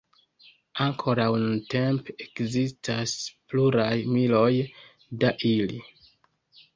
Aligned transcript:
Ankoraŭ 0.85 1.25
nuntempe 1.41 2.15
ekzistas 2.25 3.13
pluraj 3.51 3.91
miloj 4.15 4.49
da 5.25 5.31
ili. 5.51 5.79